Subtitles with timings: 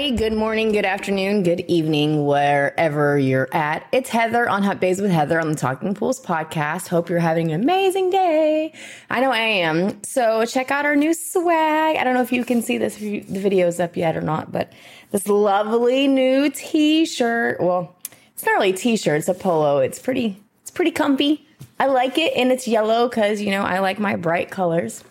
[0.00, 0.30] Everybody.
[0.30, 3.86] Good morning, good afternoon, good evening, wherever you're at.
[3.92, 6.88] It's Heather on Hot Bays with Heather on the Talking Pools podcast.
[6.88, 8.72] Hope you're having an amazing day.
[9.10, 10.02] I know I am.
[10.02, 11.96] So, check out our new swag.
[11.96, 14.50] I don't know if you can see this, if the video's up yet or not,
[14.50, 14.72] but
[15.10, 17.60] this lovely new t shirt.
[17.60, 17.94] Well,
[18.32, 19.80] it's not really a t shirt, it's a polo.
[19.80, 21.46] It's pretty, it's pretty comfy.
[21.78, 25.04] I like it, and it's yellow because, you know, I like my bright colors.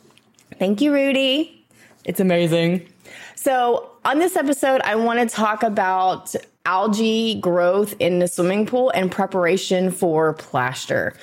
[0.58, 1.63] Thank you, Rudy.
[2.06, 2.88] It's amazing.
[3.35, 8.91] So, on this episode, I want to talk about algae growth in the swimming pool
[8.91, 11.16] and preparation for plaster.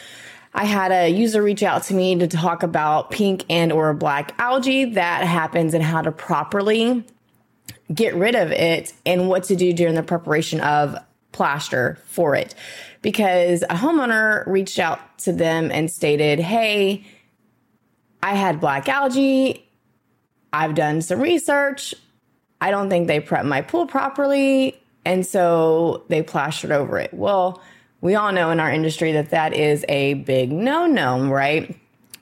[0.55, 4.35] I had a user reach out to me to talk about pink and or black
[4.39, 7.05] algae that happens and how to properly
[7.93, 10.97] get rid of it and what to do during the preparation of
[11.33, 12.55] plaster for it.
[13.03, 17.05] Because a homeowner reached out to them and stated, Hey,
[18.23, 19.63] I had black algae.
[20.53, 21.95] I've done some research.
[22.61, 24.81] I don't think they prepped my pool properly.
[25.05, 27.15] And so they plastered over it.
[27.15, 27.63] Well,
[28.01, 31.77] we all know in our industry that that is a big no no, right?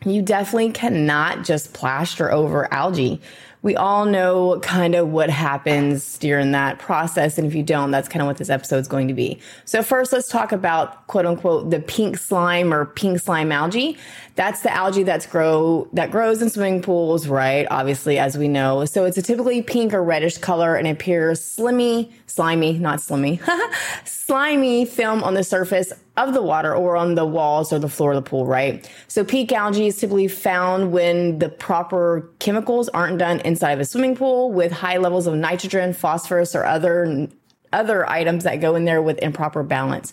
[0.04, 3.20] You definitely cannot just plaster over algae.
[3.64, 7.38] We all know kind of what happens during that process.
[7.38, 9.40] And if you don't, that's kind of what this episode is going to be.
[9.64, 13.96] So, first, let's talk about quote unquote the pink slime or pink slime algae.
[14.34, 17.66] That's the algae that's grow that grows in swimming pools, right?
[17.70, 18.84] Obviously, as we know.
[18.84, 23.40] So it's a typically pink or reddish color and appears slimy, slimy, not slimy,
[24.04, 28.12] slimy film on the surface of the water or on the walls or the floor
[28.12, 28.88] of the pool, right?
[29.08, 33.84] So pink algae is typically found when the proper chemicals aren't done inside of a
[33.84, 37.28] swimming pool with high levels of nitrogen, phosphorus, or other
[37.72, 40.12] other items that go in there with improper balance.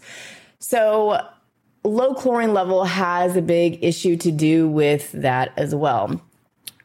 [0.59, 1.19] So
[1.83, 6.21] low chlorine level has a big issue to do with that as well.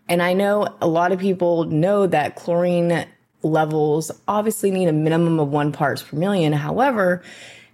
[0.08, 3.06] And I know a lot of people know that chlorine
[3.42, 6.52] levels obviously need a minimum of one parts per million.
[6.52, 7.22] However,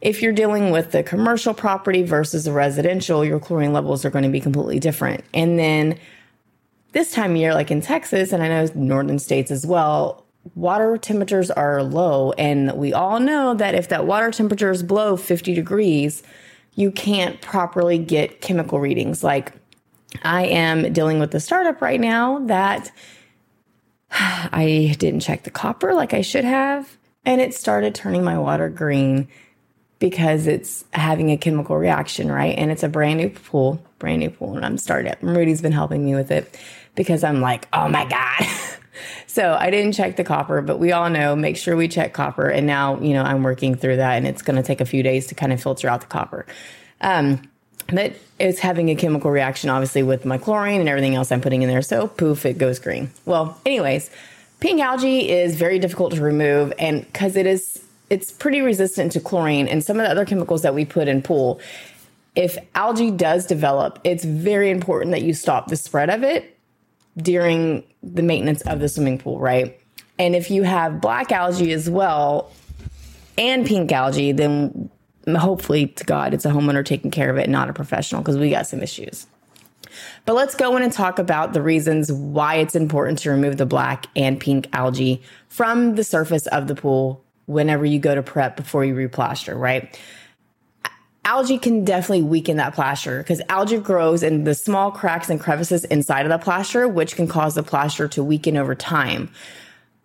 [0.01, 4.25] if you're dealing with the commercial property versus the residential, your chlorine levels are going
[4.25, 5.25] to be completely different.
[5.33, 5.99] And then
[6.93, 10.97] this time of year, like in Texas, and I know northern states as well, water
[10.99, 12.33] temperatures are low.
[12.33, 16.23] And we all know that if that water temperature is below 50 degrees,
[16.75, 19.23] you can't properly get chemical readings.
[19.23, 19.53] Like
[20.23, 22.91] I am dealing with the startup right now that
[24.11, 26.97] I didn't check the copper like I should have.
[27.25, 29.29] And it started turning my water green
[30.03, 32.59] because it's having a chemical reaction, right?
[32.59, 34.57] And it's a brand new pool, brand new pool.
[34.57, 35.19] And I'm starting it.
[35.23, 36.59] Rudy's been helping me with it
[36.97, 38.49] because I'm like, oh my God.
[39.29, 42.49] so I didn't check the copper, but we all know make sure we check copper.
[42.49, 45.05] And now, you know, I'm working through that and it's going to take a few
[45.05, 46.47] days to kind of filter out the copper.
[47.01, 47.49] Um,
[47.87, 51.63] but it's having a chemical reaction, obviously, with my chlorine and everything else I'm putting
[51.63, 51.81] in there.
[51.81, 53.13] So poof, it goes green.
[53.25, 54.11] Well, anyways,
[54.59, 59.21] pink algae is very difficult to remove, and because it is, it's pretty resistant to
[59.21, 61.59] chlorine and some of the other chemicals that we put in pool.
[62.37, 66.59] If algae does develop, it's very important that you stop the spread of it
[67.17, 69.81] during the maintenance of the swimming pool, right?
[70.19, 72.53] And if you have black algae as well
[73.39, 74.91] and pink algae, then
[75.35, 78.51] hopefully to God, it's a homeowner taking care of it, not a professional, because we
[78.51, 79.27] got some issues.
[80.27, 83.65] But let's go in and talk about the reasons why it's important to remove the
[83.65, 88.57] black and pink algae from the surface of the pool whenever you go to prep
[88.57, 89.99] before you replaster, right?
[91.25, 95.85] Algae can definitely weaken that plaster because algae grows in the small cracks and crevices
[95.85, 99.31] inside of the plaster, which can cause the plaster to weaken over time.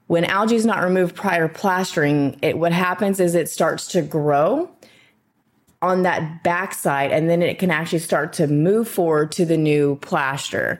[0.05, 4.69] When algae is not removed prior plastering, it what happens is it starts to grow
[5.81, 9.95] on that backside and then it can actually start to move forward to the new
[9.97, 10.79] plaster.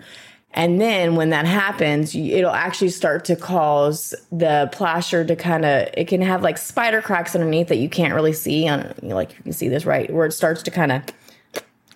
[0.53, 5.89] And then when that happens, it'll actually start to cause the plaster to kind of,
[5.95, 9.43] it can have like spider cracks underneath that you can't really see on, like you
[9.43, 11.03] can see this right, where it starts to kind of,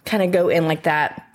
[0.05, 1.27] kind of go in like that.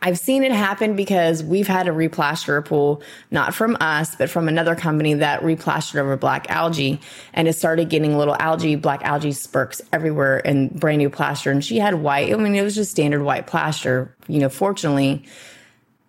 [0.00, 4.30] I've seen it happen because we've had to replaster a pool, not from us, but
[4.30, 7.00] from another company that replastered over black algae
[7.34, 11.50] and it started getting little algae, black algae spurts everywhere and brand new plaster.
[11.50, 14.16] And she had white, I mean, it was just standard white plaster.
[14.26, 15.24] You know, fortunately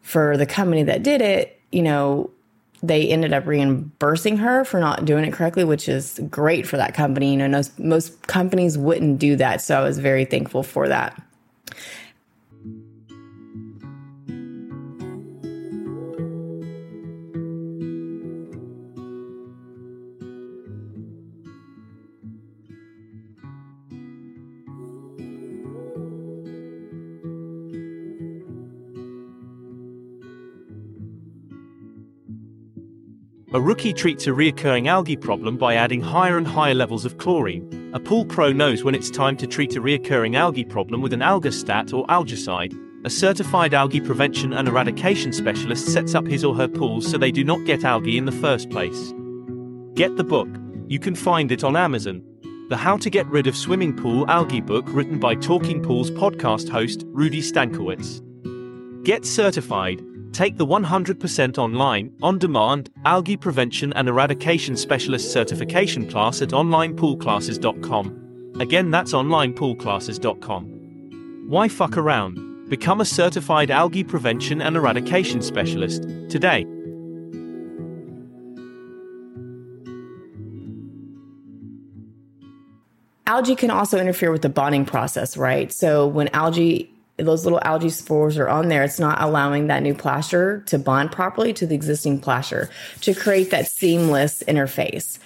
[0.05, 2.29] for the company that did it, you know,
[2.83, 6.93] they ended up reimbursing her for not doing it correctly, which is great for that
[6.93, 7.31] company.
[7.31, 9.61] You know, most, most companies wouldn't do that.
[9.61, 11.19] So I was very thankful for that.
[33.55, 37.89] A rookie treats a reoccurring algae problem by adding higher and higher levels of chlorine.
[37.93, 41.21] A pool pro knows when it's time to treat a reoccurring algae problem with an
[41.21, 42.73] algastat or algicide.
[43.05, 47.31] A certified algae prevention and eradication specialist sets up his or her pools so they
[47.31, 49.13] do not get algae in the first place.
[49.93, 50.49] Get the book.
[50.89, 52.23] You can find it on Amazon.
[52.67, 56.67] The How to Get Rid of Swimming Pool Algae book written by Talking Pools podcast
[56.67, 58.21] host Rudy Stankiewicz.
[59.05, 60.01] Get certified
[60.35, 68.57] Take the 100% online, on demand, algae prevention and eradication specialist certification class at onlinepoolclasses.com.
[68.59, 71.45] Again, that's onlinepoolclasses.com.
[71.47, 72.69] Why fuck around?
[72.69, 76.65] Become a certified algae prevention and eradication specialist today.
[83.25, 85.71] Algae can also interfere with the bonding process, right?
[85.71, 89.93] So when algae those little algae spores are on there, it's not allowing that new
[89.93, 92.69] plaster to bond properly to the existing plaster
[93.01, 95.17] to create that seamless interface.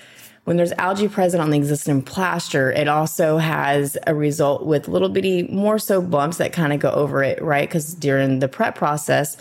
[0.44, 5.10] When there's algae present on the existing plaster, it also has a result with little
[5.10, 7.68] bitty, more so bumps that kind of go over it, right?
[7.68, 9.38] Because during the prep process,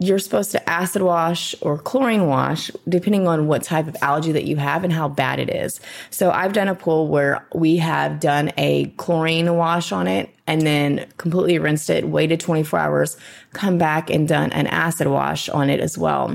[0.00, 4.44] you're supposed to acid wash or chlorine wash depending on what type of algae that
[4.44, 5.78] you have and how bad it is.
[6.08, 10.62] So I've done a pool where we have done a chlorine wash on it and
[10.62, 13.16] then completely rinsed it, waited 24 hours,
[13.52, 16.34] come back and done an acid wash on it as well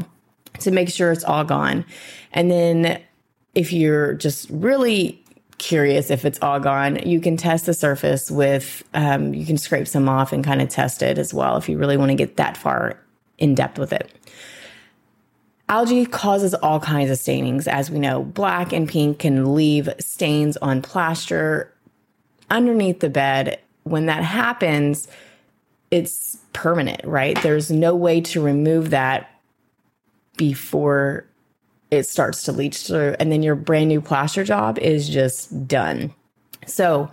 [0.59, 1.83] to make sure it's all gone.
[2.33, 3.01] And then
[3.55, 5.23] if you're just really
[5.57, 9.87] curious if it's all gone, you can test the surface with, um, you can scrape
[9.87, 12.37] some off and kind of test it as well if you really want to get
[12.37, 12.99] that far
[13.37, 14.11] in depth with it.
[15.67, 17.67] Algae causes all kinds of stainings.
[17.67, 21.73] As we know, black and pink can leave stains on plaster
[22.51, 23.59] underneath the bed.
[23.83, 25.07] When that happens,
[25.89, 27.41] it's permanent, right?
[27.41, 29.29] There's no way to remove that
[30.37, 31.25] before
[31.91, 33.15] it starts to leach through.
[33.19, 36.13] And then your brand new plaster job is just done.
[36.67, 37.11] So,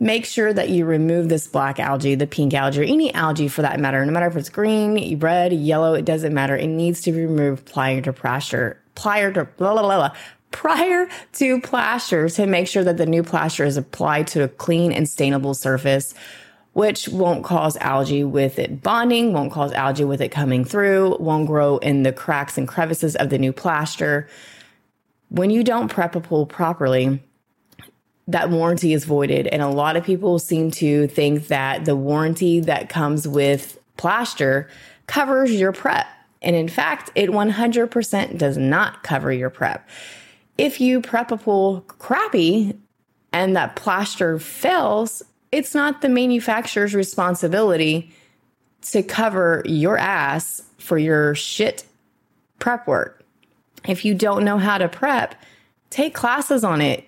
[0.00, 3.62] make sure that you remove this black algae, the pink algae, or any algae for
[3.62, 4.04] that matter.
[4.04, 6.56] No matter if it's green, red, yellow, it doesn't matter.
[6.56, 10.16] It needs to be removed prior to plaster, prior to blah, blah, blah, blah,
[10.50, 14.92] prior to plaster to make sure that the new plaster is applied to a clean
[14.92, 16.14] and stainable surface.
[16.74, 21.48] Which won't cause algae with it bonding, won't cause algae with it coming through, won't
[21.48, 24.28] grow in the cracks and crevices of the new plaster.
[25.28, 27.20] When you don't prep a pool properly,
[28.28, 29.46] that warranty is voided.
[29.46, 34.68] And a lot of people seem to think that the warranty that comes with plaster
[35.06, 36.06] covers your prep.
[36.42, 39.88] And in fact, it 100% does not cover your prep.
[40.58, 42.78] If you prep a pool crappy
[43.32, 48.12] and that plaster fails, it's not the manufacturer's responsibility
[48.82, 51.86] to cover your ass for your shit
[52.58, 53.24] prep work.
[53.86, 55.34] If you don't know how to prep,
[55.90, 57.07] take classes on it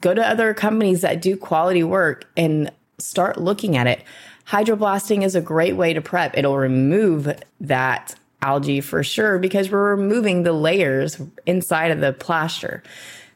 [0.00, 4.02] go to other companies that do quality work and start looking at it.
[4.46, 6.36] Hydroblasting is a great way to prep.
[6.36, 12.82] It'll remove that algae for sure because we're removing the layers inside of the plaster.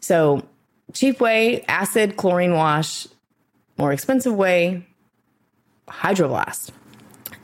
[0.01, 0.47] So,
[0.93, 3.07] cheap way, acid chlorine wash,
[3.79, 4.87] more expensive way,
[5.89, 6.71] hydroblast.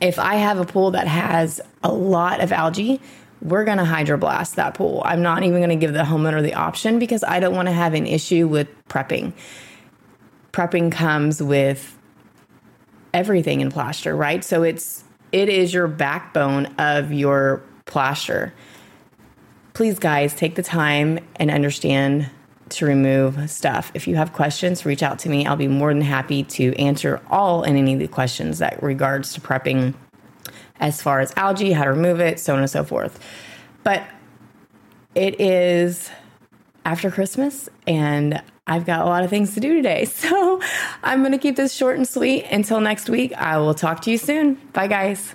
[0.00, 3.00] If I have a pool that has a lot of algae,
[3.42, 5.02] we're going to hydroblast that pool.
[5.04, 7.72] I'm not even going to give the homeowner the option because I don't want to
[7.72, 9.32] have an issue with prepping.
[10.52, 11.96] Prepping comes with
[13.14, 14.44] everything in plaster, right?
[14.44, 18.52] So it's it is your backbone of your plaster.
[19.72, 22.28] Please guys, take the time and understand
[22.70, 23.90] to remove stuff.
[23.94, 25.46] If you have questions, reach out to me.
[25.46, 29.32] I'll be more than happy to answer all and any of the questions that regards
[29.34, 29.94] to prepping
[30.78, 33.20] as far as algae, how to remove it, so on and so forth.
[33.84, 34.04] But
[35.14, 36.10] it is
[36.84, 40.04] after Christmas and I've got a lot of things to do today.
[40.30, 40.60] So
[41.02, 42.44] I'm going to keep this short and sweet.
[42.44, 44.54] Until next week, I will talk to you soon.
[44.72, 45.34] Bye, guys.